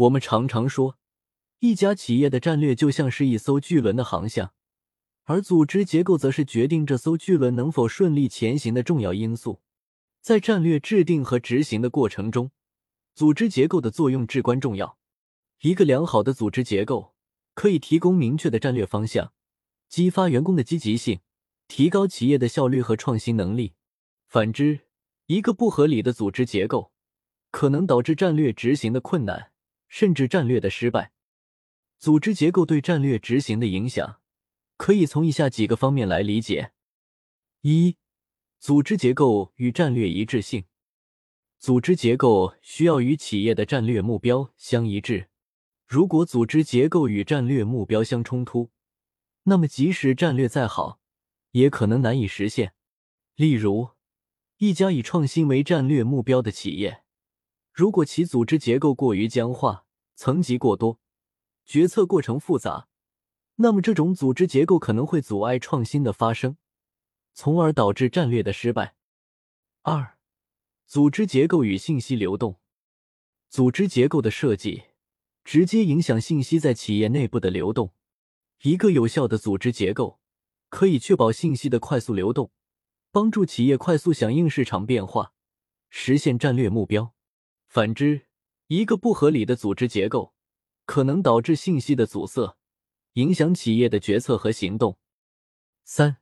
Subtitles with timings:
[0.00, 0.96] 我们常常说，
[1.58, 4.54] 一家企业的战略就像是一艘巨轮的航向，
[5.24, 9.60] 而组织结构则是决定这艘巨轮能否顺利前行的重要因素。
[10.22, 12.50] 在战略制定和执行的过程中，
[13.14, 14.96] 组织结构的作用至关重要。
[15.60, 17.14] 一个良好的组织结构
[17.52, 19.34] 可以提供明确的战略方向，
[19.90, 21.20] 激发员工的积极性，
[21.68, 23.74] 提高企业的效率和创新能力。
[24.26, 24.80] 反之，
[25.26, 26.90] 一个不合理的组织结构
[27.50, 29.49] 可能导致战略执行的困难。
[29.90, 31.10] 甚至战略的失败，
[31.98, 34.20] 组织结构对战略执行的影响，
[34.76, 36.70] 可以从以下几个方面来理解：
[37.62, 37.96] 一、
[38.60, 40.64] 组织结构与战略一致性。
[41.58, 45.28] 组织结构需要与企业的战略目标相一致。
[45.84, 48.70] 如果组织结构与战略目标相冲突，
[49.42, 51.00] 那么即使战略再好，
[51.50, 52.74] 也可能难以实现。
[53.34, 53.90] 例如，
[54.58, 57.02] 一家以创新为战略目标的企业。
[57.80, 61.00] 如果其组织结构过于僵化、层级过多、
[61.64, 62.88] 决策过程复杂，
[63.54, 66.58] 那么这种组织结构可能会阻碍创新的发生，
[67.32, 68.96] 从而导致战略的失败。
[69.80, 70.18] 二、
[70.84, 72.60] 组织结构与信息流动。
[73.48, 74.82] 组织结构的设计
[75.42, 77.94] 直接影响信息在企业内部的流动。
[78.60, 80.20] 一个有效的组织结构
[80.68, 82.52] 可以确保信息的快速流动，
[83.10, 85.32] 帮助企业快速响应市场变化，
[85.88, 87.14] 实现战略目标。
[87.70, 88.22] 反之，
[88.66, 90.34] 一个不合理的组织结构
[90.86, 92.56] 可能导致信息的阻塞，
[93.12, 94.98] 影响企业的决策和行动。
[95.84, 96.16] 三、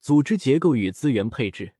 [0.00, 1.76] 组织结构与资源配置。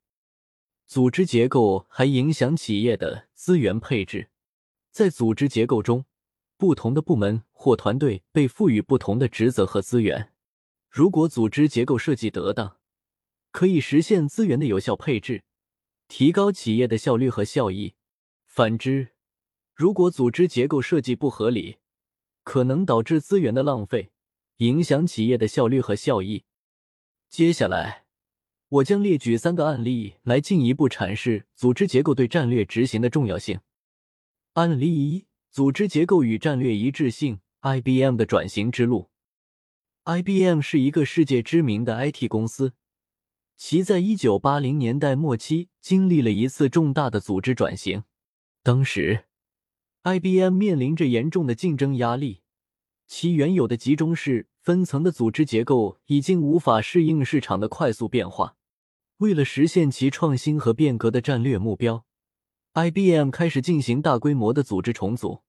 [0.86, 4.30] 组织结构还影响企业的资源配置。
[4.92, 6.04] 在组织结构中，
[6.56, 10.32] 不同的部门或团队被赋予不同的职责和资源。
[10.88, 12.76] 如果组织结构设计得当，
[13.50, 15.42] 可以实现资源的有效配置，
[16.06, 17.96] 提高企业的效率和效益。
[18.54, 19.12] 反之，
[19.74, 21.78] 如果组织结构设计不合理，
[22.44, 24.12] 可能导致资源的浪费，
[24.58, 26.44] 影响企业的效率和效益。
[27.30, 28.04] 接下来，
[28.68, 33.60] 我将列举三个案例来进一步阐释组织结构对战略执行的重要性。
[34.52, 37.40] 案例一：组织结构与战略一致性。
[37.62, 39.08] IBM 的转型之路。
[40.04, 42.74] IBM 是一个世界知名的 IT 公司，
[43.56, 48.04] 其在一九八零年代末期经历了一次重大的组织转型。
[48.64, 49.24] 当时
[50.04, 52.42] ，IBM 面临着严重的竞争压力，
[53.08, 58.56] 其原有的集中式分层的组织结构已经无法适应市场的快速变化。
[59.16, 62.04] 为了实现其创新和变革的战略目标
[62.74, 65.42] ，IBM 开始进行大规模的组织重组。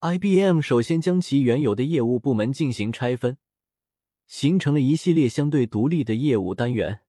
[0.00, 3.38] IBM 首先将其原有的业务部门进行拆分，
[4.26, 7.00] 形成了一系列相对独立的业务单元。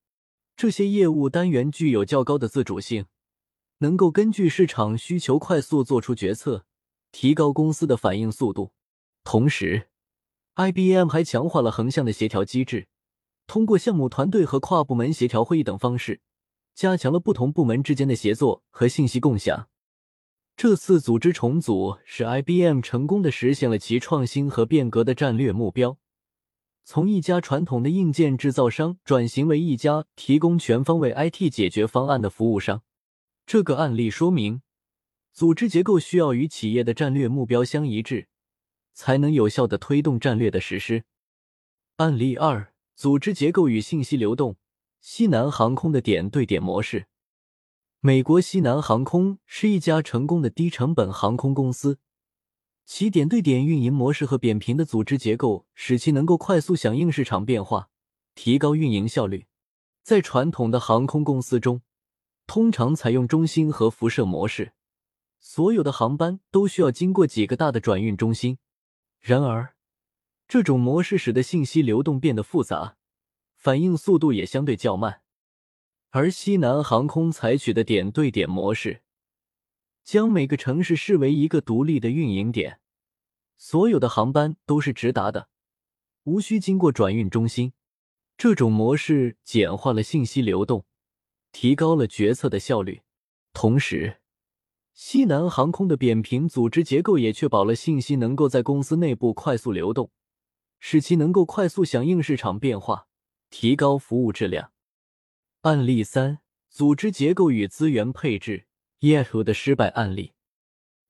[0.56, 3.04] 这些业务单元具有较高的自主性。
[3.82, 6.64] 能够根据市场需求快速做出决策，
[7.12, 8.72] 提高公司的反应速度。
[9.24, 9.88] 同时
[10.56, 12.88] ，IBM 还强化了横向的协调机制，
[13.46, 16.20] 通过项目团队和跨部门协调会议等方式，
[16.74, 19.68] 加强了不同部门之间的协作和信息共享。
[20.56, 25.96] 这次组织重组使 IBM 成功的实现了其创新和变革的战略目标，
[26.84, 32.82] 从一家传统的硬件制造商转型为一家提供全方位 IT 解决方案的服务商。
[33.52, 34.62] 这个案例说明，
[35.32, 38.28] 组织结构需要与企业的战略目标相一致，
[38.94, 41.02] 才能有效的推动战略的实施。
[41.96, 44.56] 案例二：组织结构与信息流动。
[45.00, 47.08] 西南航空的点对点模式。
[47.98, 51.98] 美国西南航空是一家成功的低成本航空公司，
[52.86, 57.88] 其点对点运营模式和扁平的组织结构，使其能够快速响应市场变化，
[58.36, 59.46] 提高运营效率。
[60.04, 61.82] 在传统的航空公司中，
[62.50, 64.72] 通常采用中心和辐射模式，
[65.38, 68.58] 所有的航班都需要经过几个大的转运中心。
[69.20, 69.76] 然而，
[70.48, 72.96] 这种模式使得信息流动变得复杂，
[73.54, 75.22] 反应速度也相对较慢。
[76.08, 79.02] 而西南航空采取的点对点模式，
[80.02, 82.80] 将每个城市视为一个独立的运营点，
[83.56, 85.48] 所有的航班都是直达的，
[86.24, 87.74] 无需经过转运中心。
[88.36, 90.84] 这种模式简化了信息流动。
[91.52, 93.02] 提高了决策的效率，
[93.52, 94.18] 同时，
[94.92, 100.10] 西南航空的扁平组织结构也确保了信息能够在公司内部快速流动，
[100.78, 103.06] 使其能够快速响应市场变化，
[103.50, 104.72] 提高服务质量。
[105.62, 106.38] 案例三：
[106.68, 108.66] 组织结构与资源配置。
[109.00, 110.34] Yahoo 的失败案例。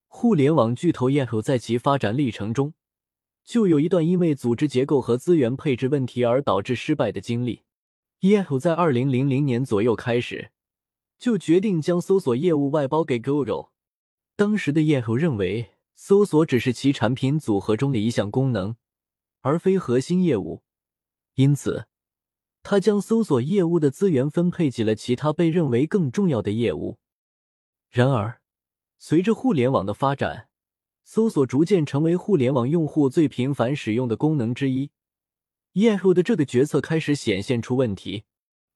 [0.07, 2.75] 互联网巨头 Yahoo 在其发展历程中，
[3.45, 7.65] 就有一段因为组织结构和资源配置问题而导致失败的经历。
[8.21, 10.51] Yahoo 在二零零零年左右开始，
[11.19, 13.71] 就决定将搜索业务外包给 Google。
[14.37, 18.77] 当时的 Yahoo 认为，搜索只是其产品组合中的一项功能，
[19.41, 20.63] 而非核心业务，
[21.37, 21.87] 因此，
[22.63, 26.99] 他将搜索业务的资源分配给了其他被认为更重要的业务。
[27.89, 28.43] 然而，
[28.99, 30.51] 随着互联网的发展，
[31.05, 34.91] 搜索逐渐成为互联网用户最频繁使用的功能之一。
[35.75, 38.25] Yahoo 的这个决策开始显现出问题。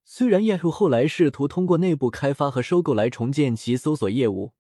[0.05, 4.53] 虽然 Yahoo 后来试图通过内部开发和收购来重建其搜索业务，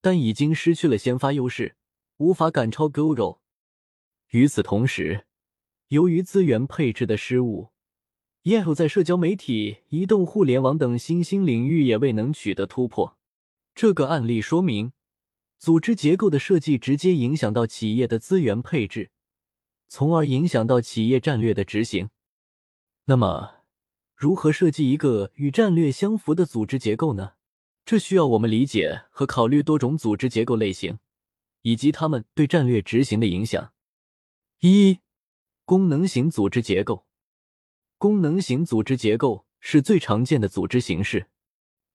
[0.00, 1.76] 但已经失去了先发优势。
[2.18, 3.38] 无法赶超 Google。
[4.30, 5.26] 与此同时，
[5.88, 7.70] 由于资源配置的失误
[8.44, 13.16] ，Yahoo 在社交媒体、移动互联网等新兴领域也未能取得突破。
[13.74, 14.92] 这个案例说明，
[15.58, 19.10] 组织结构的设计直接影响到企业的资源配置，
[19.88, 22.10] 从而影响到企业战略的执行。
[23.04, 23.62] 那么，
[24.14, 27.32] 如何设计一个与战略相符的组织结构呢？
[27.84, 30.98] 这需要我们理解和考虑多种组织结构类型。
[31.66, 33.72] 以及他们对战略执行的影响。
[34.60, 35.00] 一、
[35.64, 37.06] 功能型组织结构。
[37.96, 41.28] 功能型组织结构是最常见的组织形式，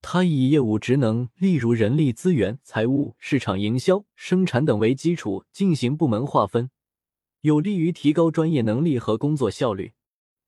[0.02, 6.72] 它以业务职能，例如人力资源、财务、市场营销、生产等为基础进行部门划分，
[7.42, 9.94] 有利于提高专业能力和工作效率。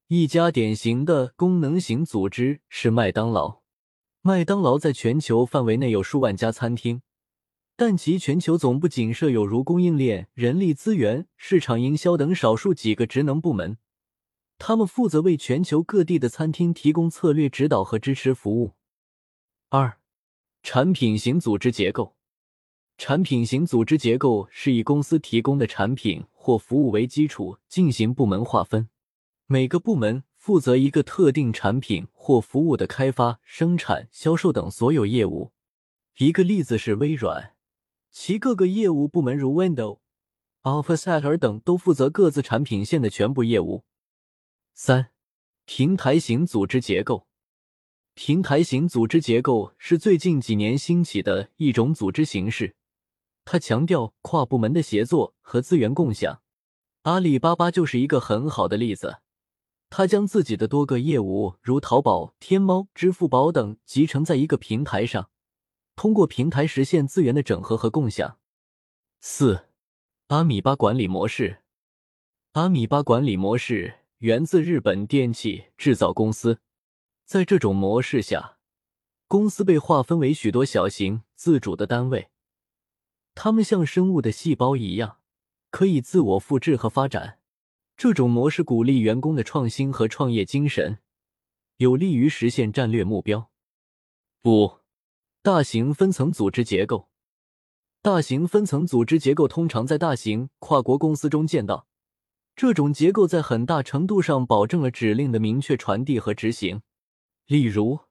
[0.08, 3.62] 一家典型的功能型组织是麦当劳。
[4.22, 7.02] 麦当劳在全球范围内有数万家餐厅。
[7.78, 13.78] 但其全球总部仅设有如供应链、人力资源、市场营销等少数几个职能部门，
[14.60, 18.74] 他们负责为全球各地的餐厅提供策略指导和支持服务。
[19.70, 19.98] 二、
[20.62, 22.16] 产品型组织结构。
[23.04, 28.90] 产品型组织结构是以公司提供的产品或服务为基础进行部门划分，
[29.48, 35.52] 每个部门负责一个特定产品或服务的开发、生产、销售等所有业务。
[36.20, 37.56] 一个例子是微软。
[38.12, 39.98] 其各个业务部门如 Windows、
[40.62, 43.84] Office 等都负责各自产品线的全部业务。
[44.76, 45.08] 三、
[45.66, 47.26] 平台型组织结构。
[48.14, 52.76] 平台型组织结构是最近几年兴起的一种组织形式，
[53.46, 56.42] 他强调跨部门的协作和资源共享。
[57.04, 59.20] 阿里巴巴就是一个很好的例子，
[59.90, 65.30] 他将自己的多个业务，如淘宝、天猫、支付宝等集成在一个平台上。
[65.96, 68.40] 通过平台实现资源的整合和共享。
[69.20, 69.68] 四、
[70.28, 71.60] 阿米巴管理模式。
[72.54, 76.60] 阿米巴管理模式源自日本电器制造公司。
[77.26, 78.58] 在这种模式下，
[79.28, 82.31] 公司被划分为许多小型自主的单位，
[83.36, 85.18] 它们像生物的细胞一样，
[85.70, 87.40] 可以自我复制和发展。
[87.98, 91.00] 这种模式鼓励员工的创新和创业精神，
[91.78, 93.50] 有利于实现战略目标。
[94.44, 94.82] 五。
[95.44, 97.10] 大型分层组织结构，
[98.04, 101.88] 大型分层组织结构通常在大型跨国公司中见到。
[102.56, 106.84] 这种结构在很大程度上保证了指令的明确传递和执行。
[107.48, 108.02] 例如，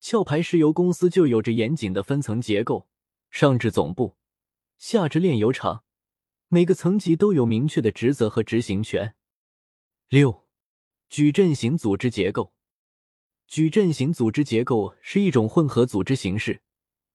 [0.00, 2.86] 壳牌石油公司就有着严谨的分层结构，
[3.32, 4.14] 上至总部，
[4.78, 5.82] 下至炼油厂，
[6.46, 9.16] 每个层级都有明确的职责和执行权。
[10.08, 10.46] 六，
[11.10, 12.54] 矩阵型组织结构。
[13.48, 16.62] 矩阵型组织结构是一种混合组织形式。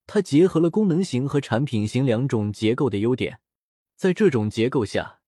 [0.06, 3.40] 它结合了功能型和产品型两种结构的优点，
[3.96, 5.22] 在这种结构下，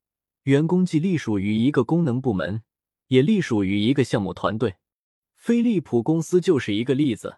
[0.44, 2.64] 员工既隶属于一个功能部门，
[3.08, 4.76] 也隶属于一个项目团队。
[5.36, 7.38] 飞利浦公司就是一个例子，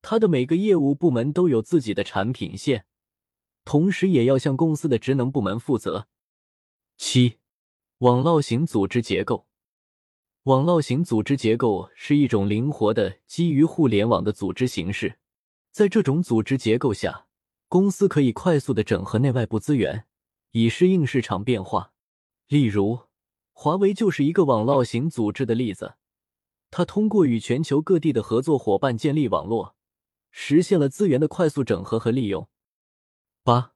[0.00, 2.86] 它的每个业务部门都有自己的产品线，
[3.64, 6.08] 同时也要向公司的职能部门负责。
[6.96, 7.38] 七，
[7.98, 9.46] 网络型组织结构。
[10.44, 15.18] 网络型组织结构是一种灵活的基于互联网的组织形式。
[15.70, 17.26] 在这种组织结构下，
[17.68, 20.04] 公司可以快速的整合内外部资源，
[20.50, 21.92] 以适应市场变化。
[22.48, 22.98] 例如，
[23.52, 25.94] 华为就是一个网络型组织的例子。
[26.70, 29.76] 它通过与全球各地的合作伙伴建立网络，
[30.30, 32.48] 实现了资源的快速整合和利用。
[33.44, 33.74] 八、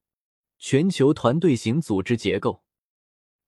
[0.59, 2.63] 全球团队型组织结构。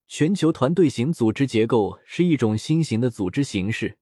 [0.08, 3.98] 全球团队型组织结构是一种新型的组织形式，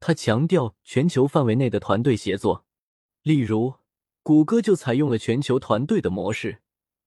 [0.00, 2.66] 它强调全球范围内的团队协作。
[3.22, 3.74] 例如，
[4.24, 6.62] 谷歌就采用了全球团队的模式，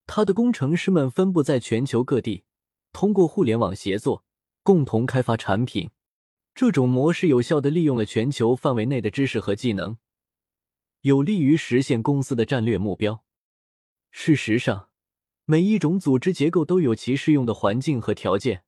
[0.08, 2.46] 它的工程师们分布在全球各地，
[2.93, 4.24] 通过互联网协作，
[4.63, 5.89] 共同开发产品。
[6.55, 9.98] 这种模式有效的利用了全球范围内的知识和技能，
[11.01, 13.25] 有利于实现公司的战略目标。
[14.12, 14.89] 事实上，
[15.46, 18.63] 每一种组织结构都有其适用的环境和条件，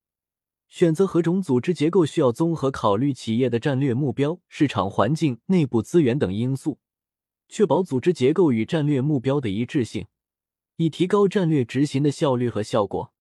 [0.67, 6.79] 选择何种组织结构需要综合考虑企业的战略目标、市场环境、内部资源等因素。
[7.49, 10.07] 确保组织结构与战略目标的一致性，
[10.77, 13.13] 以提高战略执行的效率和效果。